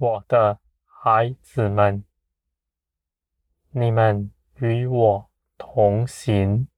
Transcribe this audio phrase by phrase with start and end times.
[0.00, 2.04] 我的孩子们，
[3.72, 6.68] 你们与我同行，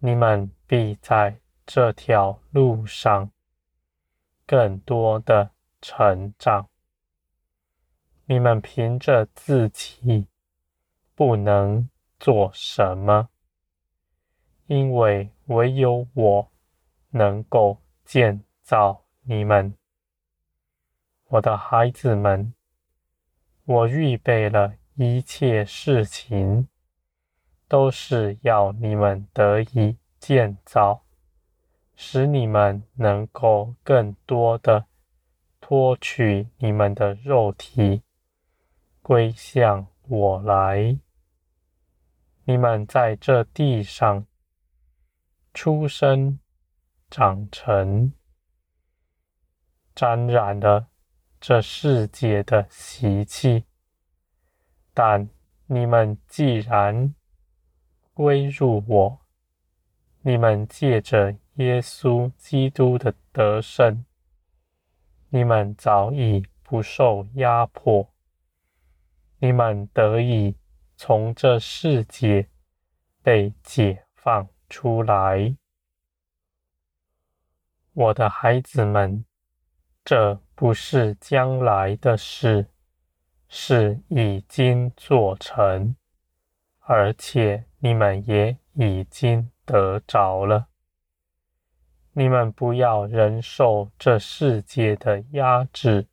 [0.00, 3.30] 你们必在这条路上
[4.44, 6.68] 更多的成长。
[8.24, 10.26] 你们凭着自己
[11.14, 13.28] 不能做什么，
[14.66, 16.50] 因为唯有我
[17.10, 19.72] 能够建造你们。
[21.28, 22.54] 我的孩子们，
[23.64, 26.68] 我预备了一切事情，
[27.66, 31.02] 都是要你们得以建造，
[31.96, 34.86] 使你们能够更多的
[35.60, 38.02] 脱去你们的肉体，
[39.02, 40.96] 归向我来。
[42.44, 44.24] 你们在这地上
[45.52, 46.38] 出生、
[47.10, 48.12] 长成，
[49.92, 50.86] 沾染了。
[51.40, 53.64] 这世界的习气，
[54.94, 55.28] 但
[55.66, 57.14] 你们既然
[58.14, 59.20] 归入我，
[60.22, 64.04] 你们借着耶稣基督的得胜，
[65.28, 68.12] 你们早已不受压迫，
[69.38, 70.56] 你们得以
[70.96, 72.48] 从这世界
[73.22, 75.54] 被解放出来，
[77.92, 79.24] 我的孩子们，
[80.06, 80.40] 这。
[80.58, 82.70] 不是将来的事，
[83.46, 85.94] 是已经做成，
[86.80, 90.68] 而且你们也已经得着了。
[92.14, 96.06] 你们不要忍受这世界的压制，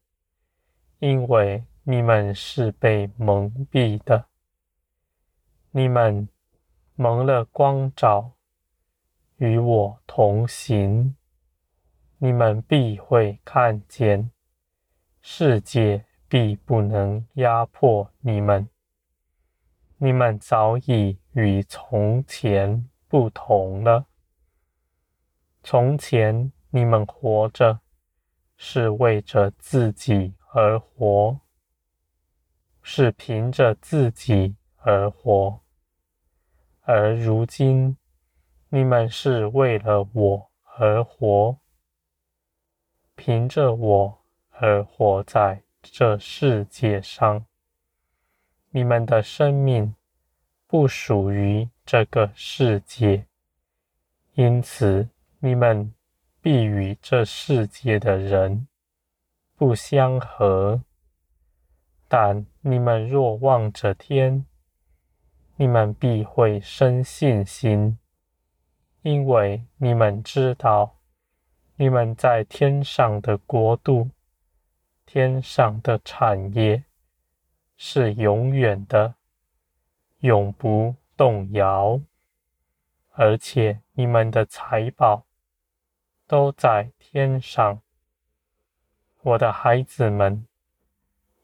[1.00, 4.26] 因为你们是被蒙蔽的。
[5.72, 6.28] 你们
[6.96, 8.34] 蒙了光照，
[9.38, 11.16] 与我同行，
[12.24, 14.32] 你们必会看见。
[15.22, 18.70] 世界必不能压迫你们，
[19.98, 24.06] 你们早已与从前不同了。
[25.64, 27.82] 从前你们活着
[28.56, 31.42] 是为着自己而活，
[32.82, 35.60] 是凭着自己而活，
[36.84, 37.98] 而如今
[38.70, 41.58] 你们是为了我而活，
[43.26, 44.20] 凭着我。
[44.50, 47.46] 而活在这世界上，
[48.72, 49.96] 你们的生命
[50.68, 53.26] 不属于这个世界，
[54.34, 55.08] 因此
[55.40, 55.94] 你们
[56.42, 58.68] 必与这世界的人
[59.56, 60.84] 不相合。
[62.10, 64.46] 但你们若望着天，
[65.56, 67.98] 你们必会生信心，
[69.02, 70.98] 因为你们知道，
[71.84, 74.10] 你们在天上的国度。
[75.06, 76.86] 天上的产业
[77.76, 79.16] 是永远的，
[80.20, 82.00] 永不动摇，
[83.10, 85.26] 而且你们的财宝
[86.26, 87.82] 都在天上。
[89.22, 90.48] 我的孩子们，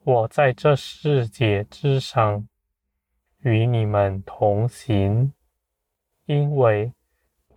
[0.03, 2.47] 我在这世界之上
[3.39, 5.33] 与你们同行，
[6.27, 6.93] 因为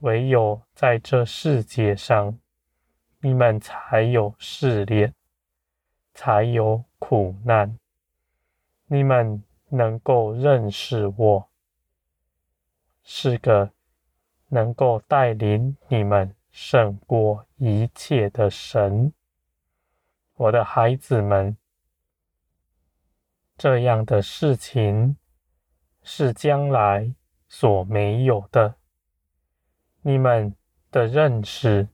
[0.01, 2.37] 唯有在这世界上，
[3.23, 5.15] 你们才有试炼。
[6.15, 7.79] 才有苦难。
[8.85, 11.49] 你们能够认识我，
[13.03, 13.71] 是个
[14.49, 19.11] 能够带领你们胜过一切的神。
[20.35, 21.57] 我的孩子们，
[23.57, 25.17] 这样的事情
[26.03, 27.15] 是将来
[27.49, 28.75] 所没有的。
[30.03, 30.55] 你们
[30.91, 31.89] 的认识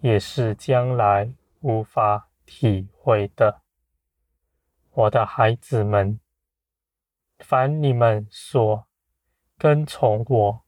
[0.00, 2.26] 也是将来无法。
[2.52, 3.62] 体会的，
[4.90, 6.18] 我的孩子们，
[7.38, 8.88] 凡你们所
[9.56, 10.64] 跟从我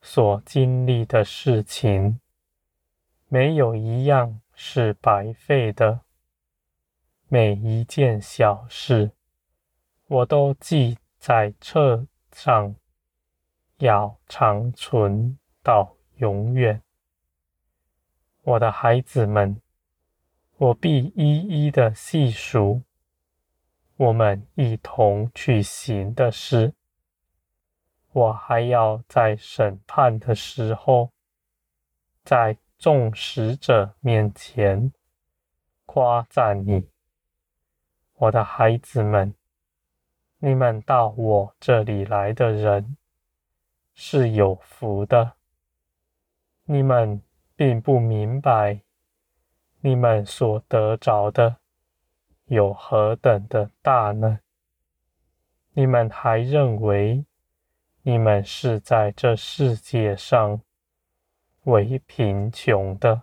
[0.00, 2.18] 所经历的事情，
[3.28, 6.00] 没有一样是白费的。
[7.28, 9.12] 每一件小事，
[10.06, 12.74] 我都记在册上，
[13.76, 16.82] 要长存到永远。
[18.42, 19.60] 我的孩子们。
[20.58, 22.82] 我必一一的细数
[23.96, 26.72] 我们一同去行的事。
[28.12, 31.10] 我还要在审判的时候，
[32.22, 34.92] 在众使者面前
[35.84, 36.88] 夸赞你，
[38.14, 39.34] 我的孩子们，
[40.38, 42.96] 你们到我这里来的人
[43.94, 45.32] 是有福的。
[46.66, 47.20] 你们
[47.64, 48.80] 并不明白。
[49.82, 51.58] 你们所得着的，
[52.46, 54.40] 有何等的大呢？
[55.74, 57.24] 你们还认为
[58.02, 60.60] 你们是在这世界上
[61.62, 63.22] 为贫穷的？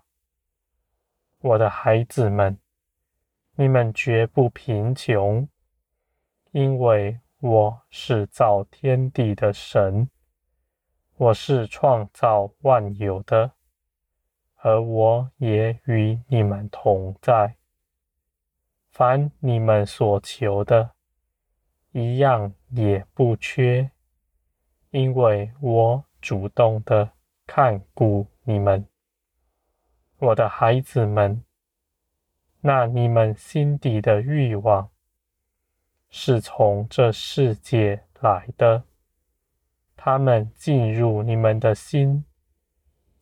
[1.40, 2.58] 我的孩子们，
[3.56, 5.50] 你们绝不贫穷，
[6.52, 10.10] 因为我是造天地的神，
[11.18, 13.52] 我是创造万有的。
[14.62, 17.56] 而我也与你们同在，
[18.92, 20.92] 凡你们所求的，
[21.92, 23.92] 一样也不缺，
[24.92, 27.12] 因为我主动的
[27.48, 28.86] 看顾你们，
[30.18, 31.44] 我的孩子们。
[32.62, 34.90] 那你们心底的欲望，
[36.10, 38.84] 是从这世界来的，
[39.96, 42.26] 他们进入你们的心。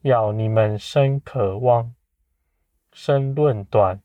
[0.02, 1.94] 要你们生渴望，
[2.92, 4.02] 生论短，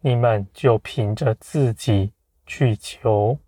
[0.00, 2.12] 你们就凭着自己
[2.46, 3.38] 去求，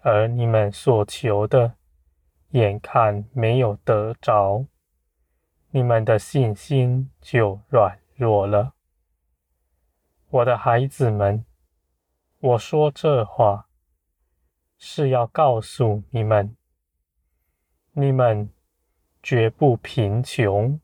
[0.00, 1.76] 而你们所求的，
[2.50, 4.66] 眼看没有得着，
[5.70, 8.74] 你们的信心就软弱了。
[10.28, 11.44] 我的孩子们，
[12.40, 13.68] 我说这话
[14.76, 16.56] 是要告诉你们，
[17.92, 18.50] 你们。
[19.22, 20.80] 绝不贫穷。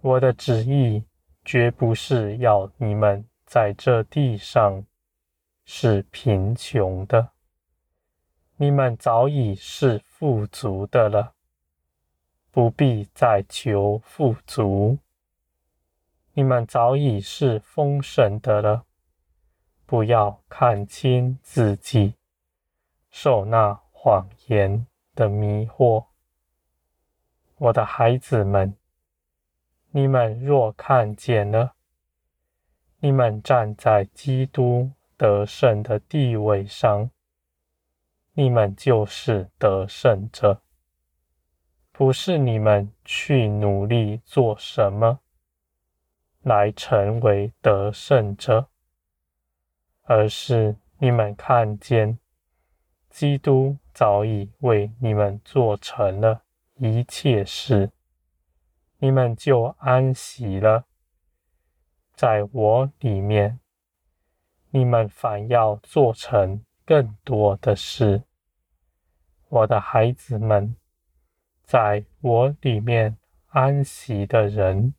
[0.00, 1.04] 我的旨意
[1.44, 4.84] 绝不是要你们在这地上
[5.64, 7.30] 是贫穷的，
[8.56, 11.34] 你们早已是富足的了，
[12.50, 14.98] 不必再求富足。
[16.32, 18.86] 你们早已是丰盛的了，
[19.84, 22.14] 不要看轻自己，
[23.10, 26.09] 受那谎言的迷惑。
[27.60, 28.74] 我的孩子们，
[29.90, 31.74] 你们若看见了，
[33.00, 37.10] 你们站在基督得胜的地位上，
[38.32, 40.62] 你们就是得胜者。
[41.92, 45.20] 不是你们去努力做什么
[46.40, 48.70] 来成为得胜者，
[50.04, 52.18] 而是你们看见
[53.10, 56.42] 基督早已为你们做成了。
[56.82, 57.90] 一切事，
[59.00, 60.86] 你们就安息了。
[62.14, 63.60] 在我里面，
[64.70, 68.22] 你们反要做成更多的事。
[69.50, 70.74] 我的孩子们，
[71.64, 73.18] 在我里面
[73.48, 74.94] 安息的人，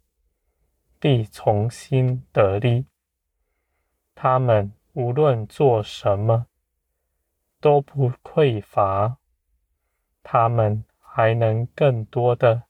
[1.00, 2.86] 必从心得力。
[4.14, 6.46] 他们无论做什么，
[7.60, 9.18] 都不匮乏。
[10.22, 10.84] 他们。
[11.14, 12.64] 还能更多的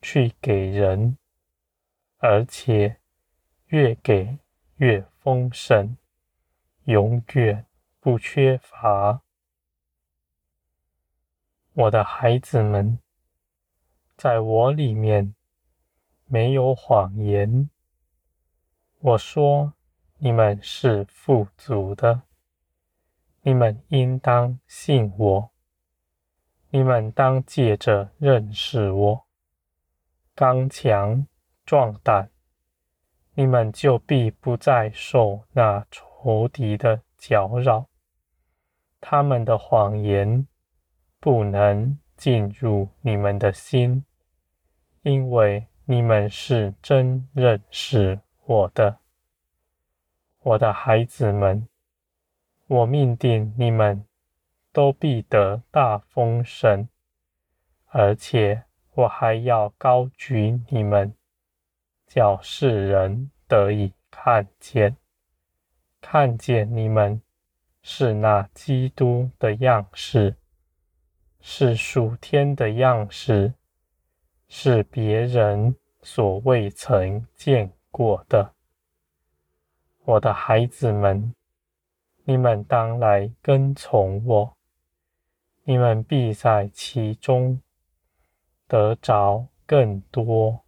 [0.00, 1.18] 去给人，
[2.18, 3.00] 而且
[3.66, 4.38] 越给
[4.76, 5.96] 越丰盛，
[6.84, 7.66] 永远
[7.98, 9.22] 不缺乏。
[11.72, 13.00] 我的孩子们，
[14.16, 15.34] 在我里面
[16.26, 17.68] 没有谎言。
[19.00, 19.74] 我说
[20.18, 22.22] 你们是富足的，
[23.42, 25.50] 你们应当信我。
[26.72, 29.26] 你们当借着认识我，
[30.36, 31.26] 刚强
[31.66, 32.30] 壮胆，
[33.34, 37.86] 你们就必不再受那仇敌的搅扰。
[39.00, 40.46] 他们的谎言
[41.18, 44.04] 不能进入你们的心，
[45.02, 48.98] 因为你们是真认识我的，
[50.42, 51.66] 我的孩子们。
[52.68, 54.06] 我命定你们。
[54.72, 56.88] 都必得大丰盛，
[57.86, 61.12] 而且我还要高举你们，
[62.06, 64.96] 叫世人得以看见，
[66.00, 67.20] 看见你们
[67.82, 70.36] 是那基督的样式，
[71.40, 73.54] 是属天的样式，
[74.46, 78.54] 是别人所未曾见过的。
[80.04, 81.34] 我的孩子们，
[82.22, 84.56] 你们当来跟从我。
[85.70, 87.60] 你们必在其中
[88.66, 90.64] 得着更多。